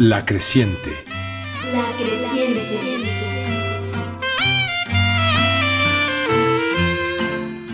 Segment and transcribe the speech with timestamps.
[0.00, 0.92] La creciente.
[1.74, 3.04] La creciente.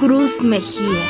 [0.00, 1.04] Cruz Mejía.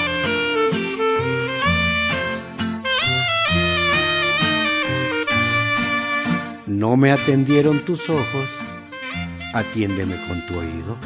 [6.67, 8.51] No me atendieron tus ojos,
[9.55, 10.99] atiéndeme con tu oído.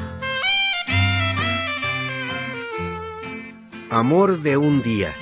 [3.90, 5.14] Amor de un día.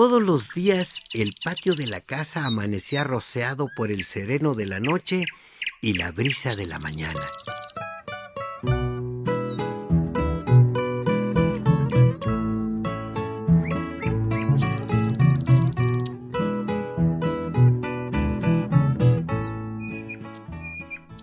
[0.00, 4.78] Todos los días el patio de la casa amanecía rociado por el sereno de la
[4.78, 5.26] noche
[5.80, 7.20] y la brisa de la mañana.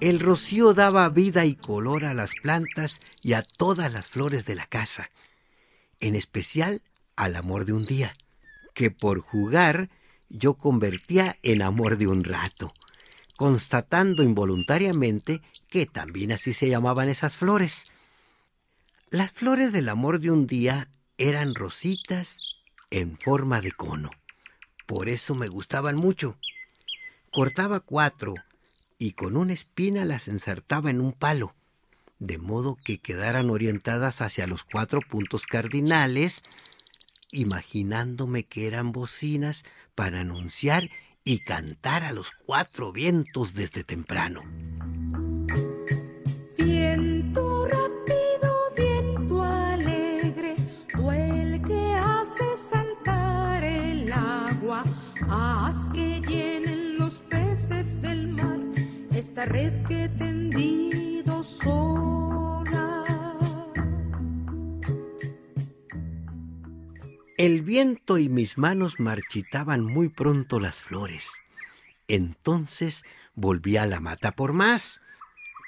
[0.01, 4.55] El rocío daba vida y color a las plantas y a todas las flores de
[4.55, 5.11] la casa,
[6.01, 6.81] en especial
[7.15, 8.13] al amor de un día
[8.75, 9.87] que por jugar
[10.29, 12.71] yo convertía en amor de un rato,
[13.37, 17.87] constatando involuntariamente que también así se llamaban esas flores.
[19.09, 20.87] Las flores del amor de un día
[21.17, 22.39] eran rositas
[22.91, 24.11] en forma de cono.
[24.85, 26.37] Por eso me gustaban mucho.
[27.31, 28.35] Cortaba cuatro
[28.97, 31.55] y con una espina las ensartaba en un palo,
[32.19, 36.43] de modo que quedaran orientadas hacia los cuatro puntos cardinales
[37.31, 39.63] imaginándome que eran bocinas
[39.95, 40.89] para anunciar
[41.23, 44.43] y cantar a los cuatro vientos desde temprano.
[46.57, 50.55] Viento rápido, viento alegre,
[50.93, 54.83] tú el que hace saltar el agua,
[55.29, 58.59] haz que llenen los peces del mar
[59.15, 60.84] esta red que tendido
[67.45, 71.43] El viento y mis manos marchitaban muy pronto las flores.
[72.07, 75.03] Entonces volví a la mata por más,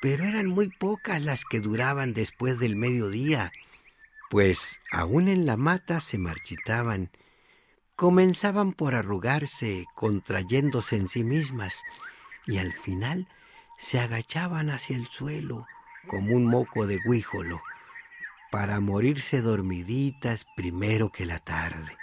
[0.01, 3.51] pero eran muy pocas las que duraban después del mediodía,
[4.31, 7.11] pues aún en la mata se marchitaban.
[7.95, 11.83] Comenzaban por arrugarse, contrayéndose en sí mismas,
[12.47, 13.27] y al final
[13.77, 15.67] se agachaban hacia el suelo
[16.07, 17.61] como un moco de guíjolo
[18.52, 21.97] para morirse dormiditas primero que la tarde.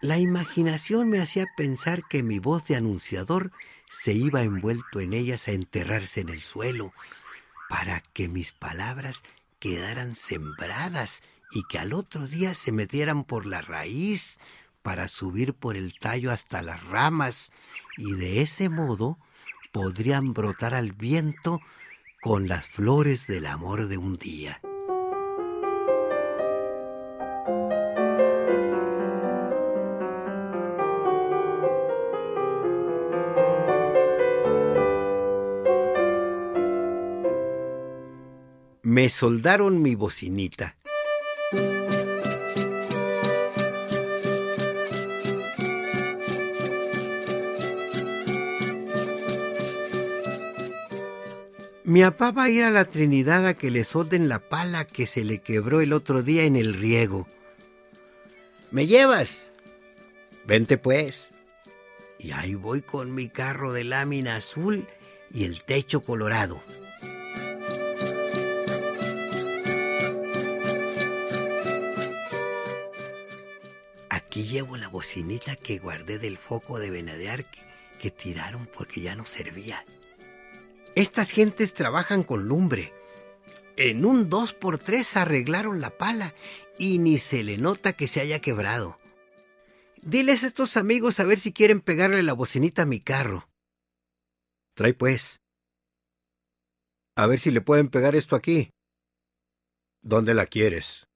[0.00, 3.52] La imaginación me hacía pensar que mi voz de anunciador
[3.88, 6.92] se iba envuelto en ellas a enterrarse en el suelo,
[7.68, 9.22] para que mis palabras
[9.60, 11.22] quedaran sembradas
[11.52, 14.40] y que al otro día se metieran por la raíz
[14.82, 17.52] para subir por el tallo hasta las ramas
[17.96, 19.18] y de ese modo
[19.70, 21.60] podrían brotar al viento
[22.20, 24.60] con las flores del amor de un día.
[38.92, 40.76] Me soldaron mi bocinita.
[51.84, 55.06] Mi papá va a ir a la Trinidad a que le solden la pala que
[55.06, 57.26] se le quebró el otro día en el riego.
[58.70, 59.52] ¿Me llevas?
[60.44, 61.32] Vente pues.
[62.18, 64.86] Y ahí voy con mi carro de lámina azul
[65.32, 66.60] y el techo colorado.
[74.32, 77.44] Aquí llevo la bocinita que guardé del foco de venadear
[78.00, 79.84] que, tiraron porque ya no servía.
[80.94, 82.94] Estas gentes trabajan con lumbre.
[83.76, 86.32] En un dos por tres arreglaron la pala
[86.78, 88.98] y ni se le nota que se haya quebrado.
[90.00, 93.50] Diles a estos amigos a ver si quieren pegarle la bocinita a mi carro.
[94.72, 95.42] Trae pues.
[97.16, 98.70] A ver si le pueden pegar esto aquí.
[100.00, 101.06] ¿Dónde la quieres?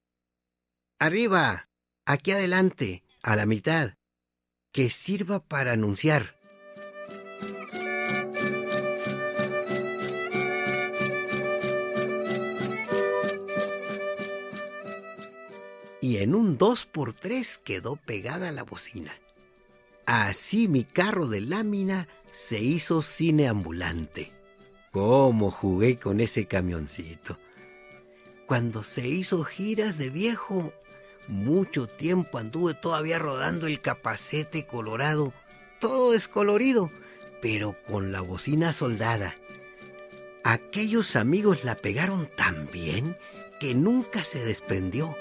[0.99, 1.71] Arriba,
[2.05, 3.95] aquí adelante a la mitad,
[4.73, 6.37] que sirva para anunciar.
[16.01, 19.19] Y en un dos por tres quedó pegada la bocina.
[20.07, 24.31] Así mi carro de lámina se hizo cine ambulante.
[24.93, 27.37] ¿Cómo jugué con ese camioncito?
[28.47, 30.73] Cuando se hizo giras de viejo,
[31.29, 35.33] mucho tiempo anduve todavía rodando el capacete colorado,
[35.81, 36.91] todo descolorido,
[37.43, 39.35] pero con la bocina soldada.
[40.45, 43.17] Aquellos amigos la pegaron tan bien
[43.59, 45.17] que nunca se desprendió.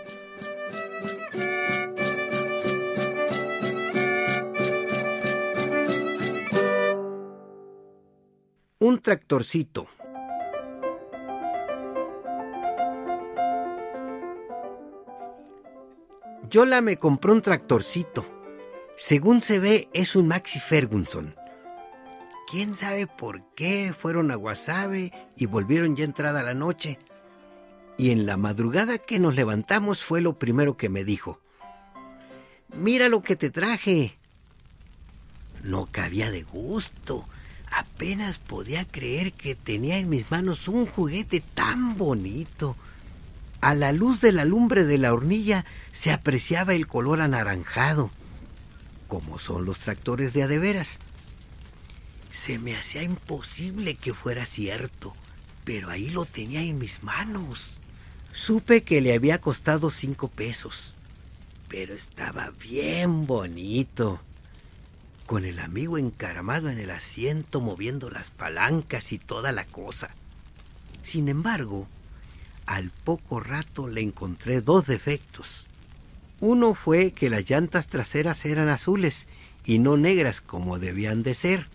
[8.80, 9.88] Un tractorcito.
[16.56, 18.25] Yola me compró un tractorcito.
[18.96, 21.36] Según se ve, es un Maxi Ferguson.
[22.50, 26.98] Quién sabe por qué fueron a Guasave y volvieron ya entrada la noche.
[27.98, 31.42] Y en la madrugada que nos levantamos fue lo primero que me dijo.
[32.74, 34.18] Mira lo que te traje.
[35.62, 37.25] No cabía de gusto.
[37.69, 42.78] Apenas podía creer que tenía en mis manos un juguete tan bonito.
[43.65, 48.12] A la luz de la lumbre de la hornilla se apreciaba el color anaranjado,
[49.07, 51.00] como son los tractores de adeveras.
[52.31, 55.15] Se me hacía imposible que fuera cierto,
[55.63, 57.79] pero ahí lo tenía en mis manos.
[58.33, 60.94] Supe que le había costado cinco pesos,
[61.68, 64.21] pero estaba bien bonito.
[65.25, 70.11] Con el amigo encaramado en el asiento moviendo las palancas y toda la cosa.
[71.01, 71.88] Sin embargo,
[72.65, 75.67] al poco rato le encontré dos defectos.
[76.39, 79.27] Uno fue que las llantas traseras eran azules
[79.65, 81.67] y no negras como debían de ser.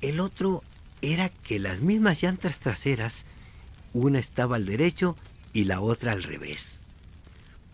[0.00, 0.62] El otro
[1.00, 3.24] era que las mismas llantas traseras,
[3.92, 5.16] una estaba al derecho
[5.52, 6.82] y la otra al revés.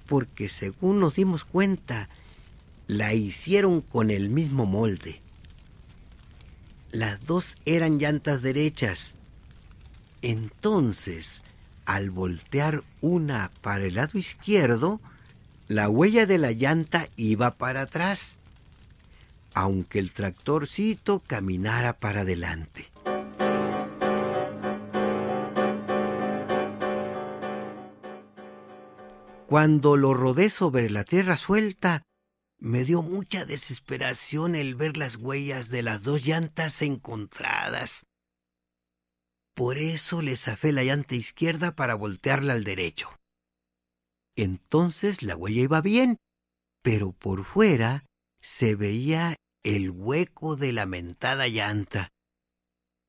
[0.06, 2.08] Porque según nos dimos cuenta,
[2.86, 5.20] la hicieron con el mismo molde.
[6.90, 9.14] Las dos eran llantas derechas.
[10.22, 11.44] Entonces,
[11.90, 15.00] al voltear una para el lado izquierdo,
[15.66, 18.38] la huella de la llanta iba para atrás,
[19.54, 22.88] aunque el tractorcito caminara para adelante.
[29.48, 32.02] Cuando lo rodé sobre la tierra suelta,
[32.60, 38.06] me dio mucha desesperación el ver las huellas de las dos llantas encontradas.
[39.54, 43.10] Por eso le zafé la llanta izquierda para voltearla al derecho.
[44.36, 46.16] Entonces la huella iba bien,
[46.82, 48.06] pero por fuera
[48.40, 52.08] se veía el hueco de la mentada llanta.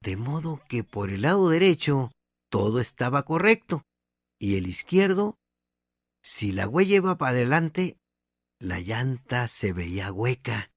[0.02, 2.12] De modo que por el lado derecho
[2.50, 3.84] todo estaba correcto
[4.40, 5.36] y el izquierdo,
[6.24, 7.98] si la huella iba para adelante,
[8.60, 10.70] la llanta se veía hueca.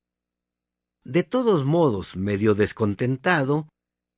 [1.05, 3.69] De todos modos, medio descontentado,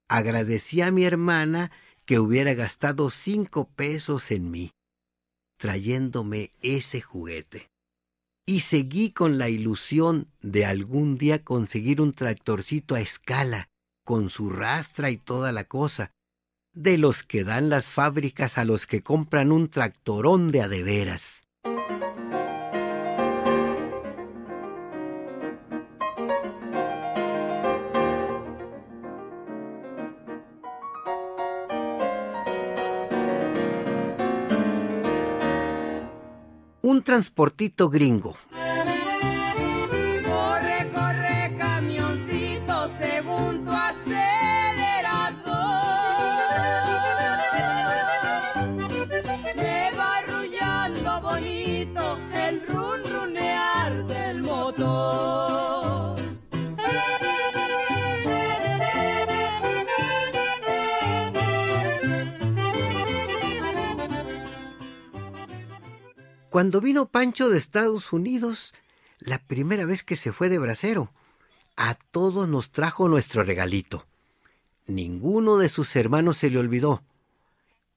[0.08, 1.70] agradecí a mi hermana
[2.04, 4.72] que hubiera gastado cinco pesos en mí,
[5.58, 7.70] trayéndome ese juguete.
[8.46, 13.68] Y seguí con la ilusión de algún día conseguir un tractorcito a escala,
[14.04, 16.12] con su rastra y toda la cosa,
[16.72, 21.42] de los que dan las fábricas a los que compran un tractorón de adeveras.
[21.42, 21.45] un
[37.16, 38.36] transportito gringo.
[40.22, 44.15] Corre, corre, camioncito, según tu acelerador.
[66.56, 68.72] Cuando vino Pancho de Estados Unidos,
[69.18, 71.12] la primera vez que se fue de bracero,
[71.76, 74.06] a todos nos trajo nuestro regalito.
[74.86, 77.04] Ninguno de sus hermanos se le olvidó.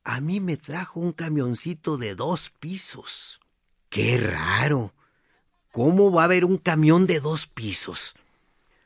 [0.04, 3.40] A mí me trajo un camioncito de dos pisos.
[3.88, 4.94] ¡Qué raro!
[5.72, 8.16] ¿Cómo va a haber un camión de dos pisos?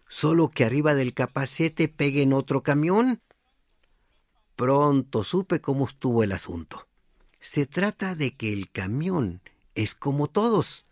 [0.07, 3.23] Solo que arriba del capacete peguen otro camión.
[4.55, 6.85] Pronto supe cómo estuvo el asunto.
[7.39, 9.41] Se trata de que el camión
[9.75, 10.85] es como todos.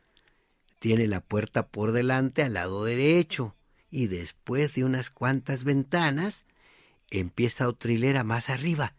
[0.80, 3.56] Tiene la puerta por delante al lado derecho
[3.90, 6.46] y después de unas cuantas ventanas
[7.10, 8.96] empieza otra hilera más arriba.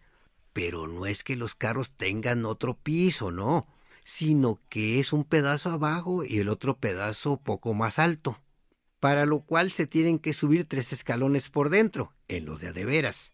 [0.52, 3.66] Pero no es que los carros tengan otro piso, no,
[4.04, 8.38] sino que es un pedazo abajo y el otro pedazo poco más alto,
[9.00, 13.32] para lo cual se tienen que subir tres escalones por dentro, en los de adeveras.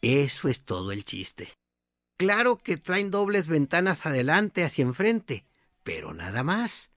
[0.00, 1.52] Eso es todo el chiste.
[2.16, 5.44] Claro que traen dobles ventanas adelante hacia enfrente,
[5.82, 6.92] pero nada más.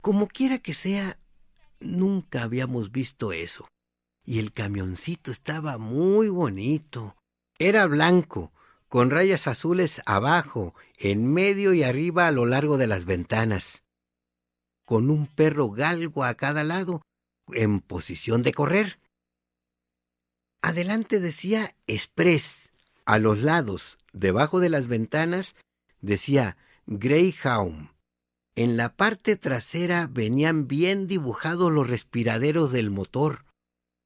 [0.00, 1.18] Como quiera que sea,
[1.78, 3.68] nunca habíamos visto eso.
[4.24, 7.16] y el camioncito estaba muy bonito.
[7.58, 8.52] Era blanco,
[8.88, 13.84] con rayas azules abajo, en medio y arriba a lo largo de las ventanas,
[14.84, 17.02] con un perro galgo a cada lado,
[17.48, 19.00] en posición de correr.
[20.62, 22.71] Adelante decía Express,
[23.04, 25.56] a los lados, debajo de las ventanas,
[26.00, 26.56] decía
[26.86, 27.90] Greyhound.
[28.54, 33.44] En la parte trasera venían bien dibujados los respiraderos del motor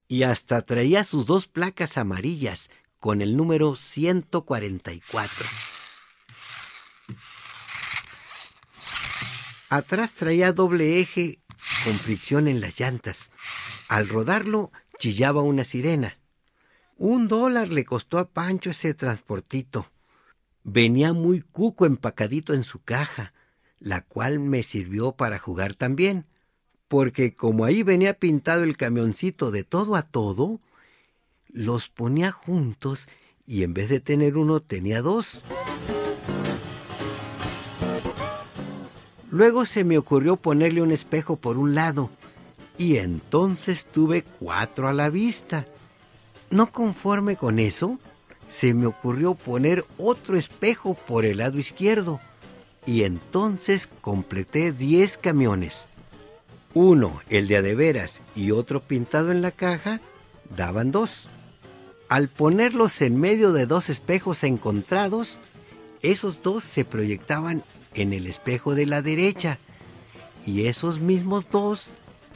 [0.09, 5.47] y hasta traía sus dos placas amarillas con el número 144.
[9.69, 11.41] Atrás traía doble eje
[11.85, 13.33] con fricción en las llantas.
[13.89, 16.19] Al rodarlo chillaba una sirena.
[16.99, 19.87] Un dólar le costó a Pancho ese transportito.
[20.65, 23.35] Venía muy cuco empacadito en su caja,
[23.79, 26.25] la cual me sirvió para jugar también,
[26.89, 30.59] porque como ahí venía pintado el camioncito de todo a todo,
[31.49, 33.09] los ponía juntos
[33.47, 35.45] y en vez de tener uno tenía dos.
[39.31, 42.11] Luego se me ocurrió ponerle un espejo por un lado
[42.79, 45.67] y entonces tuve cuatro a la vista.
[46.51, 47.99] No conforme con eso,
[48.49, 52.21] se me ocurrió poner otro espejo por el lado izquierdo
[52.85, 55.89] y entonces completé diez camiones.
[56.73, 60.01] Uno, el de adeveras, y otro pintado en la caja,
[60.55, 61.29] daban dos.
[62.09, 65.39] Al ponerlos en medio de dos espejos encontrados,
[66.03, 69.59] esos dos se proyectaban en el espejo de la derecha
[70.45, 71.89] y esos mismos dos,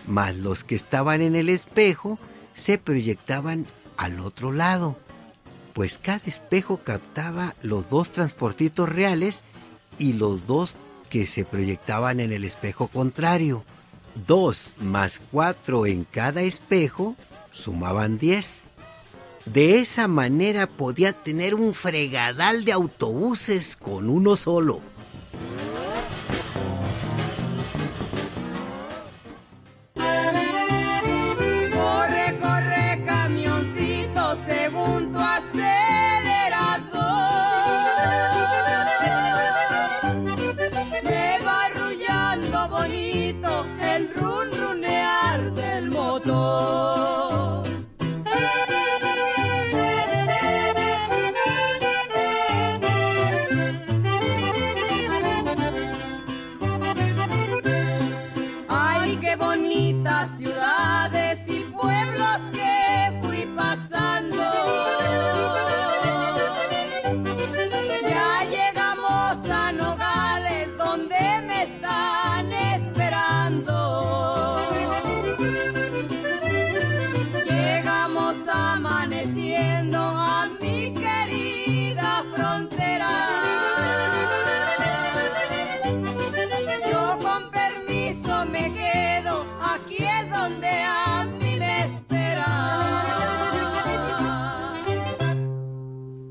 [0.08, 2.18] más los que estaban en el espejo,
[2.54, 3.66] se proyectaban
[4.00, 4.97] al otro lado,
[5.75, 9.45] pues cada espejo captaba los dos transportitos reales
[9.99, 10.75] y los dos
[11.11, 13.62] que se proyectaban en el espejo contrario.
[14.26, 17.14] Dos más cuatro en cada espejo
[17.52, 18.69] sumaban diez.
[19.45, 24.80] De esa manera podía tener un fregadal de autobuses con uno solo.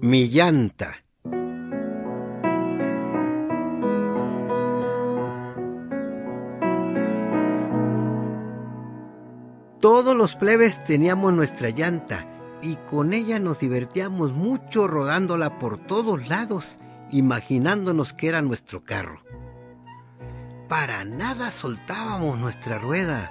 [0.01, 1.03] Mi llanta.
[9.82, 12.25] Todos los plebes teníamos nuestra llanta
[12.62, 16.79] y con ella nos divertíamos mucho rodándola por todos lados,
[17.12, 19.20] imaginándonos que era nuestro carro.
[20.70, 23.29] Para nada soltábamos nuestra rueda.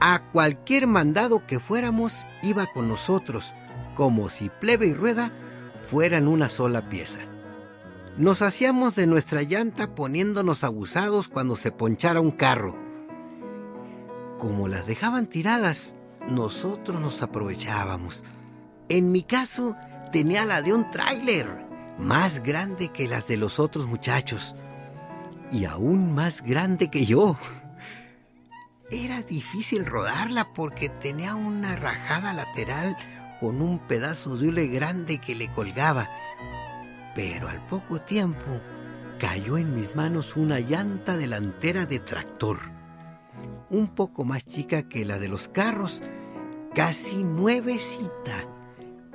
[0.00, 3.54] A cualquier mandado que fuéramos iba con nosotros,
[3.94, 5.32] como si plebe y rueda
[5.86, 7.20] fueran una sola pieza.
[8.16, 12.76] Nos hacíamos de nuestra llanta poniéndonos abusados cuando se ponchara un carro.
[14.38, 15.96] Como las dejaban tiradas,
[16.28, 18.24] nosotros nos aprovechábamos.
[18.88, 19.76] En mi caso,
[20.12, 21.46] tenía la de un tráiler,
[21.98, 24.56] más grande que las de los otros muchachos,
[25.52, 27.36] y aún más grande que yo.
[28.90, 32.96] Era difícil rodarla porque tenía una rajada lateral
[33.40, 36.08] con un pedazo de hule grande que le colgaba.
[37.14, 38.60] Pero al poco tiempo
[39.18, 42.58] cayó en mis manos una llanta delantera de tractor,
[43.70, 46.02] un poco más chica que la de los carros,
[46.74, 48.46] casi nuevecita.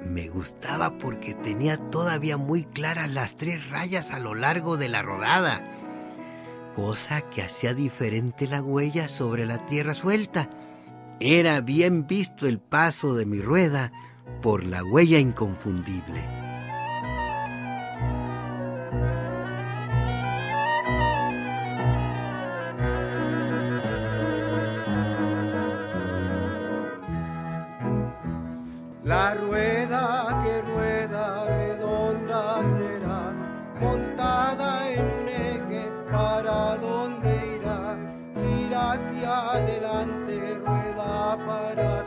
[0.05, 5.03] Me gustaba porque tenía todavía muy claras las tres rayas a lo largo de la
[5.03, 5.63] rodada,
[6.75, 10.49] cosa que hacía diferente la huella sobre la tierra suelta.
[11.19, 13.91] Era bien visto el paso de mi rueda
[14.41, 16.41] por la huella inconfundible.
[29.03, 33.33] La rueda que rueda redonda será,
[33.81, 37.97] montada en un eje para donde irá,
[38.41, 42.00] gira hacia adelante, rueda para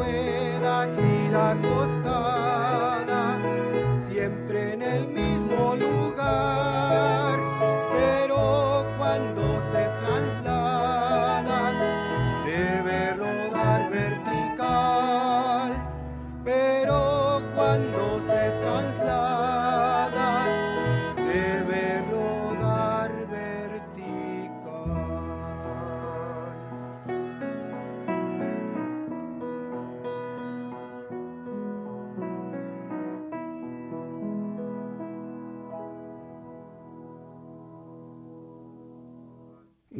[0.00, 1.46] rueda gira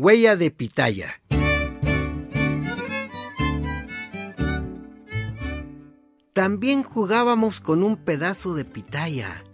[0.02, 1.20] Huella de pitaya.
[6.32, 9.44] También jugábamos con un pedazo de pitaya.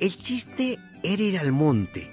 [0.00, 2.10] El chiste era ir al monte,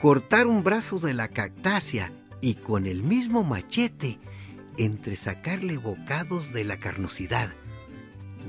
[0.00, 4.20] cortar un brazo de la cactácea y con el mismo machete
[4.78, 7.52] entresacarle bocados de la carnosidad,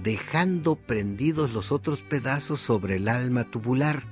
[0.04, 4.04] dejando prendidos los otros pedazos sobre el alma tubular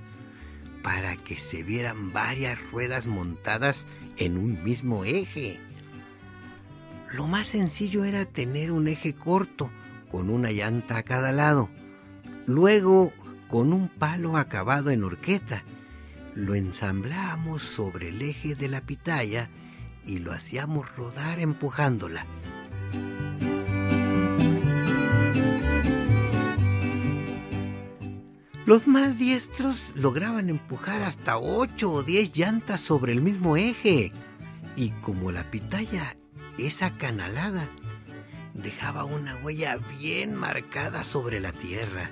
[0.82, 3.88] para que se vieran varias ruedas montadas
[4.22, 5.60] en un mismo eje.
[7.12, 9.72] Lo más sencillo era tener un eje corto
[10.12, 11.70] con una llanta a cada lado.
[12.46, 13.14] Luego,
[13.48, 15.64] con un palo acabado en horqueta,
[16.36, 19.50] lo ensamblábamos sobre el eje de la pitaya
[20.06, 22.28] y lo hacíamos rodar empujándola.
[28.72, 34.14] Los más diestros lograban empujar hasta ocho o diez llantas sobre el mismo eje.
[34.78, 36.16] Y como la pitaya
[36.58, 37.68] es acanalada,
[38.54, 42.12] dejaba una huella bien marcada sobre la tierra.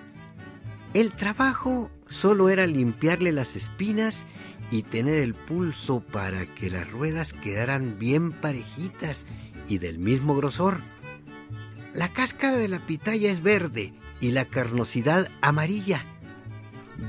[0.93, 4.28] El trabajo solo era limpiarle las espinas
[4.69, 9.28] y tener el pulso para que las ruedas quedaran bien parejitas
[9.69, 10.82] y del mismo grosor.
[11.93, 16.06] La cáscara de la pitaya es verde y la carnosidad amarilla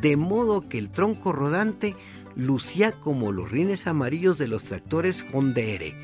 [0.00, 1.96] de modo que el tronco rodante
[2.37, 5.94] lucía como los rines amarillos de los tractores Hondere.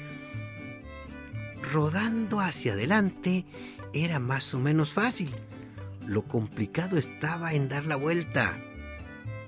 [1.72, 3.44] Rodando hacia adelante
[3.92, 5.30] era más o menos fácil.
[6.06, 8.56] Lo complicado estaba en dar la vuelta.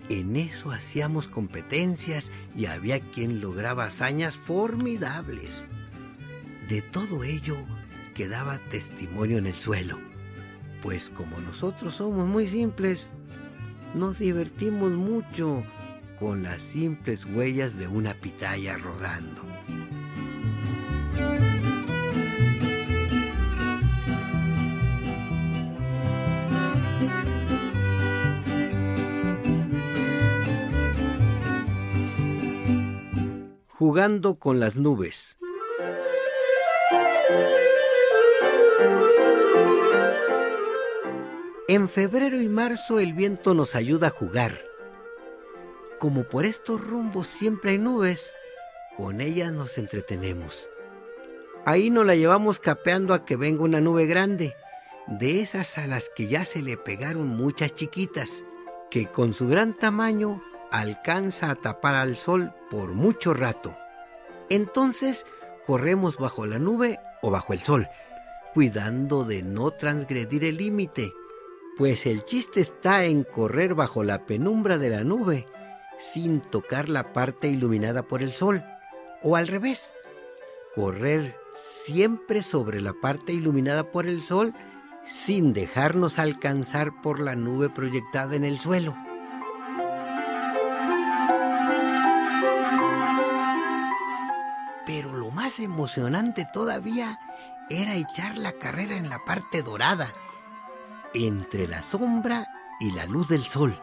[0.08, 5.68] En eso hacíamos competencias y había quien lograba hazañas formidables.
[6.68, 7.56] De todo ello
[8.14, 9.98] quedaba testimonio en el suelo,
[10.82, 13.10] pues como nosotros somos muy simples,
[13.94, 15.64] nos divertimos mucho
[16.18, 19.42] con las simples huellas de una pitaya rodando.
[33.68, 35.37] Jugando con las nubes.
[41.70, 44.64] En febrero y marzo el viento nos ayuda a jugar.
[45.98, 48.34] Como por estos rumbos siempre hay nubes,
[48.96, 50.70] con ellas nos entretenemos.
[51.66, 54.54] Ahí nos la llevamos capeando a que venga una nube grande,
[55.08, 58.46] de esas a las que ya se le pegaron muchas chiquitas,
[58.90, 63.76] que con su gran tamaño alcanza a tapar al sol por mucho rato.
[64.48, 65.26] Entonces
[65.66, 67.90] corremos bajo la nube o bajo el sol,
[68.54, 71.12] cuidando de no transgredir el límite
[71.78, 75.46] pues el chiste está en correr bajo la penumbra de la nube
[75.96, 78.64] sin tocar la parte iluminada por el sol,
[79.22, 79.94] o al revés,
[80.74, 84.54] correr siempre sobre la parte iluminada por el sol
[85.04, 88.96] sin dejarnos alcanzar por la nube proyectada en el suelo.
[94.84, 97.20] Pero lo más emocionante todavía
[97.70, 100.12] era echar la carrera en la parte dorada,
[101.14, 102.46] entre la sombra
[102.80, 103.80] y la luz del sol.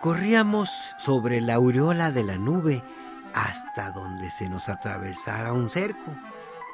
[0.00, 2.84] Corríamos sobre la aureola de la nube
[3.34, 6.16] hasta donde se nos atravesara un cerco,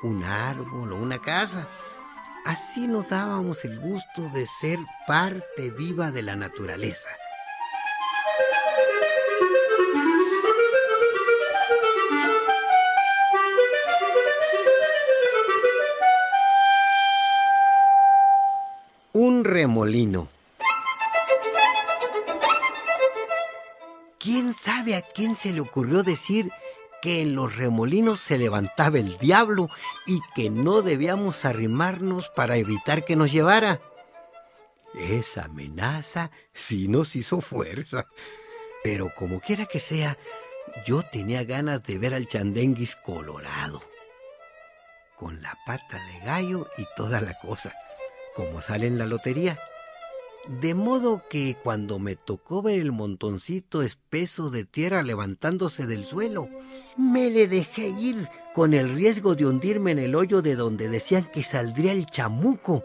[0.02, 1.68] un árbol o una casa.
[2.44, 7.08] Así nos dábamos el gusto de ser parte viva de la naturaleza.
[19.64, 20.28] Remolino.
[24.18, 26.50] ¿Quién sabe a quién se le ocurrió decir
[27.00, 29.68] que en los remolinos se levantaba el diablo
[30.06, 33.80] y que no debíamos arrimarnos para evitar que nos llevara.
[34.94, 38.06] Esa amenaza sí nos hizo fuerza.
[38.82, 40.18] Pero como quiera que sea,
[40.86, 43.82] yo tenía ganas de ver al chandenguis colorado,
[45.16, 47.74] con la pata de gallo y toda la cosa,
[48.34, 49.58] como sale en la lotería.
[50.48, 56.48] De modo que cuando me tocó ver el montoncito espeso de tierra levantándose del suelo,
[56.98, 61.30] me le dejé ir con el riesgo de hundirme en el hoyo de donde decían
[61.32, 62.84] que saldría el chamuco,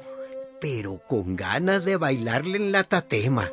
[0.61, 3.51] pero con ganas de bailarle en la tatema.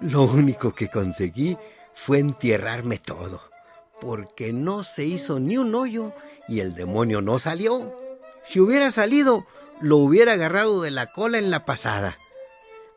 [0.00, 1.58] Lo único que conseguí
[1.92, 3.42] fue entierrarme todo,
[4.00, 6.14] porque no se hizo ni un hoyo
[6.48, 7.94] y el demonio no salió.
[8.46, 9.46] Si hubiera salido,
[9.82, 12.16] lo hubiera agarrado de la cola en la pasada,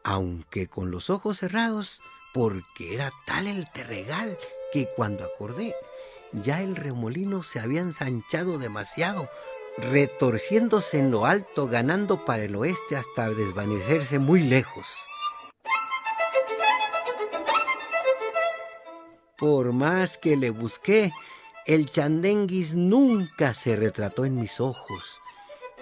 [0.06, 2.02] aunque con los ojos cerrados,
[2.34, 4.38] porque era tal el terregal
[4.72, 5.76] que cuando acordé,
[6.32, 9.30] ya el remolino se había ensanchado demasiado,
[9.78, 14.88] retorciéndose en lo alto, ganando para el oeste hasta desvanecerse muy lejos.
[19.38, 21.12] Por más que le busqué,
[21.65, 25.22] el chandenguis nunca se retrató en mis ojos.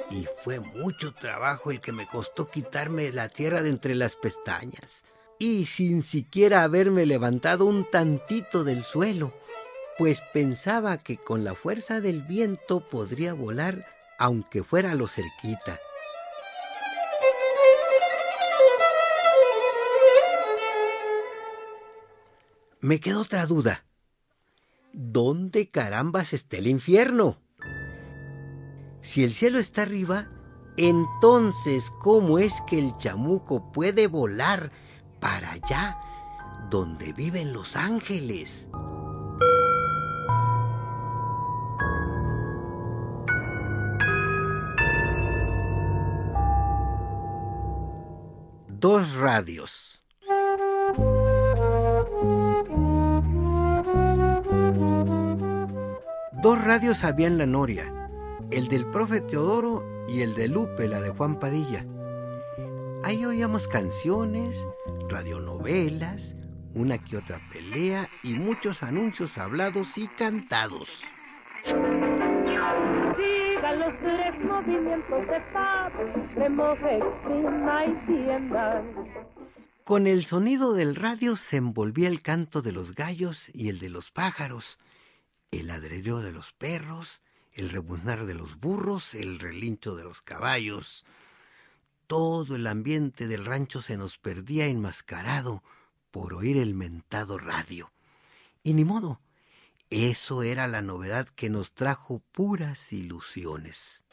[0.09, 5.03] Y fue mucho trabajo el que me costó quitarme la tierra de entre las pestañas.
[5.39, 9.33] Y sin siquiera haberme levantado un tantito del suelo,
[9.97, 13.85] pues pensaba que con la fuerza del viento podría volar
[14.21, 15.79] aunque fuera lo cerquita.
[22.83, 23.85] Me quedó otra duda.
[24.91, 27.37] ¿Dónde carambas está el infierno?
[29.01, 30.29] Si el cielo está arriba,
[30.77, 34.71] entonces ¿cómo es que el chamuco puede volar
[35.19, 35.99] para allá
[36.71, 38.67] donde viven los ángeles?
[48.67, 49.90] Dos radios.
[56.41, 57.93] Dos radios había en la Noria,
[58.49, 61.85] el del profe Teodoro y el de Lupe, la de Juan Padilla.
[63.03, 64.67] Ahí oíamos canciones,
[65.07, 66.35] radionovelas,
[66.73, 71.03] una que otra pelea y muchos anuncios hablados y cantados.
[73.77, 75.41] Los tres movimientos de
[78.09, 79.81] y.
[79.83, 83.89] Con el sonido del radio se envolvía el canto de los gallos y el de
[83.89, 84.79] los pájaros,
[85.51, 87.21] el ladrilleo de los perros,
[87.53, 91.05] el rebuznar de los burros, el relincho de los caballos.
[92.07, 95.61] Todo el ambiente del rancho se nos perdía enmascarado
[96.09, 97.91] por oír el mentado radio.
[98.63, 99.21] Y ni modo,
[99.89, 104.03] eso era la novedad que nos trajo puras ilusiones.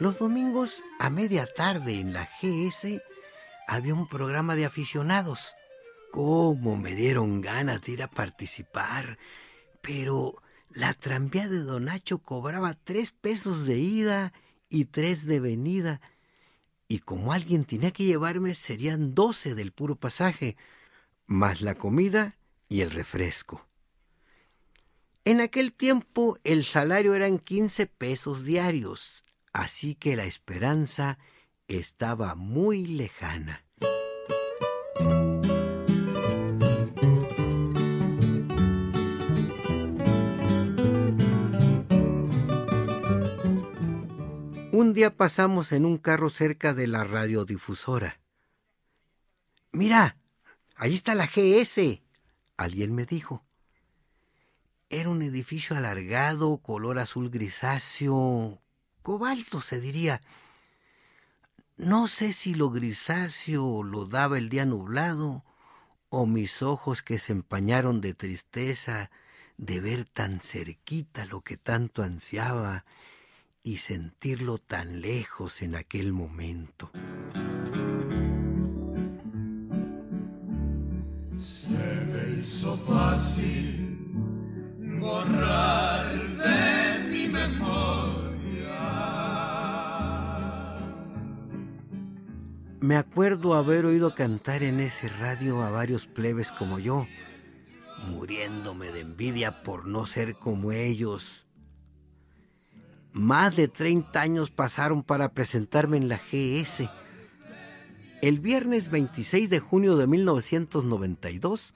[0.00, 3.00] Los domingos a media tarde en la GS
[3.68, 5.54] había un programa de aficionados.
[6.10, 9.18] ¿Cómo me dieron ganas de ir a participar?
[9.82, 10.34] Pero
[10.70, 14.32] la tranvía de Don Nacho cobraba tres pesos de ida
[14.68, 16.00] y tres de venida.
[16.88, 20.56] Y como alguien tenía que llevarme, serían doce del puro pasaje,
[21.26, 22.36] más la comida
[22.68, 23.64] y el refresco.
[25.24, 29.23] En aquel tiempo el salario eran quince pesos diarios,
[29.54, 31.16] así que la esperanza
[31.68, 33.64] estaba muy lejana.
[44.72, 48.20] Un día pasamos en un carro cerca de la radiodifusora.
[49.70, 50.18] Mira,
[50.74, 52.02] ahí está la GS,
[52.56, 53.46] alguien me dijo.
[54.90, 58.63] Era un edificio alargado, color azul grisáceo,
[59.04, 60.20] cobalto se diría.
[61.76, 65.44] No sé si lo grisáceo lo daba el día nublado
[66.08, 69.10] o mis ojos que se empañaron de tristeza
[69.58, 72.86] de ver tan cerquita lo que tanto ansiaba
[73.62, 76.90] y sentirlo tan lejos en aquel momento.
[81.38, 83.98] Se me hizo fácil
[85.00, 86.03] borrar
[92.84, 97.06] Me acuerdo haber oído cantar en ese radio a varios plebes como yo,
[98.10, 101.46] muriéndome de envidia por no ser como ellos.
[103.14, 106.90] Más de 30 años pasaron para presentarme en la GS.
[108.20, 111.72] El viernes 26 de junio de 1992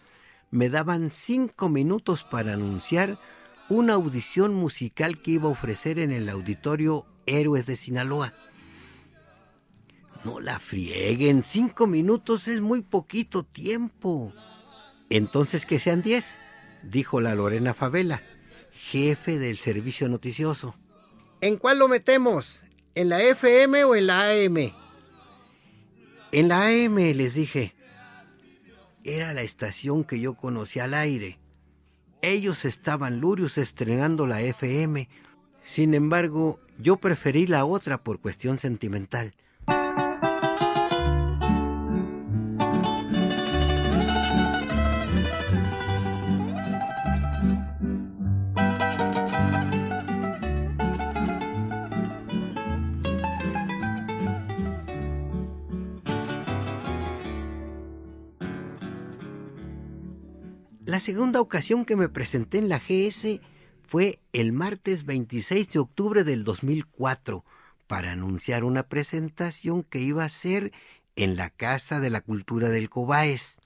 [0.50, 3.18] me daban cinco minutos para anunciar
[3.70, 8.34] una audición musical que iba a ofrecer en el auditorio Héroes de Sinaloa.
[10.24, 14.32] No la frieguen, cinco minutos es muy poquito tiempo.
[15.10, 16.38] Entonces que sean diez,
[16.82, 18.22] dijo la Lorena Favela,
[18.72, 20.74] jefe del servicio noticioso.
[21.40, 22.64] ¿En cuál lo metemos?
[22.94, 24.72] ¿En la FM o en la AM?
[26.32, 27.74] En la AM, les dije.
[29.04, 31.38] Era la estación que yo conocía al aire.
[32.20, 35.08] Ellos estaban lurios estrenando la FM.
[35.62, 39.34] Sin embargo, yo preferí la otra por cuestión sentimental.
[60.98, 63.40] La segunda ocasión que me presenté en la GS
[63.86, 67.44] fue el martes 26 de octubre del 2004
[67.86, 70.72] para anunciar una presentación que iba a ser
[71.14, 73.60] en la Casa de la Cultura del Cobaes.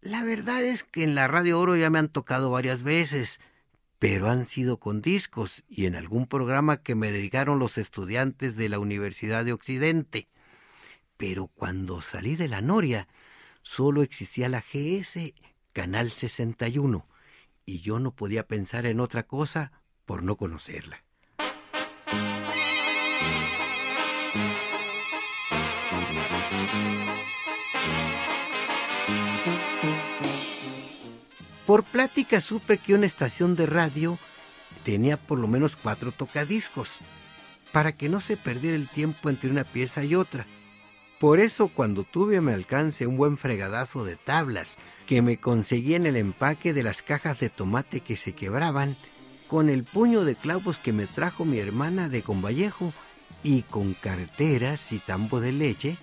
[0.00, 3.38] La verdad es que en la Radio Oro ya me han tocado varias veces,
[4.00, 8.68] pero han sido con discos y en algún programa que me dedicaron los estudiantes de
[8.68, 10.26] la Universidad de Occidente.
[11.16, 13.06] Pero cuando salí de la Noria,
[13.66, 15.34] solo existía la GS,
[15.72, 17.04] Canal 61,
[17.66, 19.72] y yo no podía pensar en otra cosa
[20.04, 21.02] por no conocerla.
[31.66, 34.16] Por plática supe que una estación de radio
[34.84, 36.98] tenía por lo menos cuatro tocadiscos,
[37.72, 40.46] para que no se perdiera el tiempo entre una pieza y otra.
[41.18, 45.94] Por eso cuando tuve a mi alcance un buen fregadazo de tablas que me conseguí
[45.94, 48.94] en el empaque de las cajas de tomate que se quebraban,
[49.48, 52.92] con el puño de clavos que me trajo mi hermana de Convallejo
[53.42, 55.96] y con carteras y tambo de leche,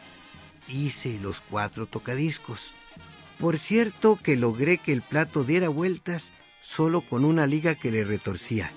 [0.67, 2.71] hice los cuatro tocadiscos.
[3.37, 8.03] Por cierto que logré que el plato diera vueltas solo con una liga que le
[8.03, 8.71] retorcía.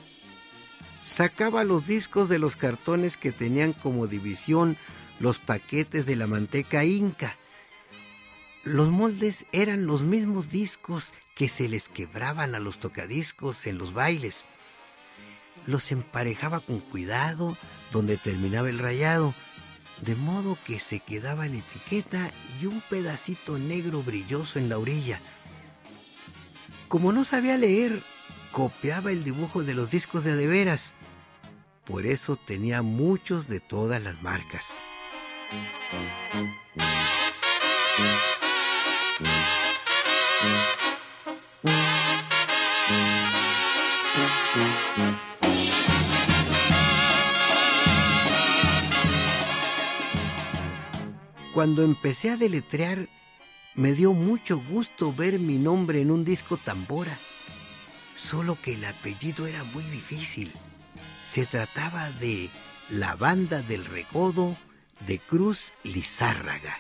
[1.00, 4.76] Sacaba los discos de los cartones que tenían como división
[5.18, 7.36] los paquetes de la manteca inca.
[8.64, 13.92] Los moldes eran los mismos discos que se les quebraban a los tocadiscos en los
[13.92, 14.46] bailes.
[15.66, 17.56] Los emparejaba con cuidado
[17.92, 19.34] donde terminaba el rayado,
[20.02, 25.20] de modo que se quedaba la etiqueta y un pedacito negro brilloso en la orilla.
[26.88, 28.02] Como no sabía leer,
[28.52, 30.94] copiaba el dibujo de los discos de de veras.
[31.84, 34.74] Por eso tenía muchos de todas las marcas.
[51.56, 53.08] Cuando empecé a deletrear,
[53.74, 57.18] me dio mucho gusto ver mi nombre en un disco tambora,
[58.18, 60.52] solo que el apellido era muy difícil.
[61.24, 62.50] Se trataba de
[62.90, 64.56] la banda del recodo
[65.00, 66.78] de Cruz Lizárraga.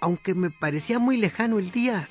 [0.00, 2.08] Aunque me parecía muy lejano el día,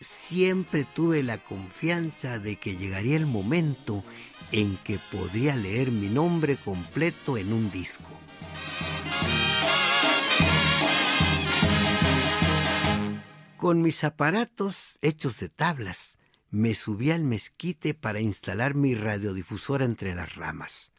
[0.00, 4.04] siempre tuve la confianza de que llegaría el momento
[4.52, 8.18] en que podría leer mi nombre completo en un disco.
[13.56, 16.18] Con mis aparatos hechos de tablas,
[16.50, 20.92] me subí al mezquite para instalar mi radiodifusora entre las ramas.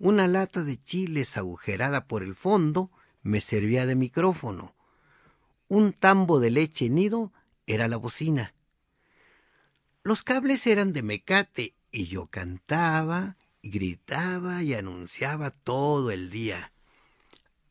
[0.00, 2.90] Una lata de chiles agujerada por el fondo
[3.22, 4.74] me servía de micrófono.
[5.68, 7.34] Un tambo de leche nido
[7.66, 8.54] era la bocina.
[10.02, 16.72] Los cables eran de mecate y yo cantaba, gritaba y anunciaba todo el día.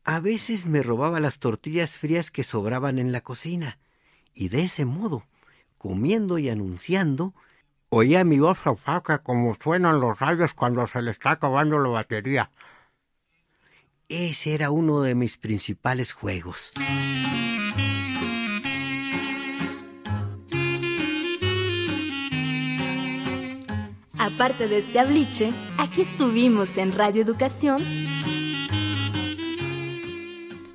[0.03, 3.79] A veces me robaba las tortillas frías que sobraban en la cocina
[4.35, 5.25] y de ese modo,
[5.79, 7.33] comiendo y anunciando,
[7.91, 12.51] Oía mi voz opaca como suenan los radios cuando se le está acabando la batería.
[14.07, 16.71] Ese era uno de mis principales juegos.
[24.19, 27.81] Aparte de este abliche, aquí estuvimos en Radio Educación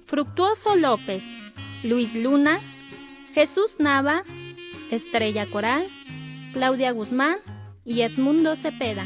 [0.07, 1.23] Fructuoso López,
[1.85, 2.61] Luis Luna,
[3.35, 4.23] Jesús Nava,
[4.91, 5.89] Estrella Coral,
[6.55, 7.39] Claudia Guzmán
[7.85, 9.05] y Edmundo Cepeda.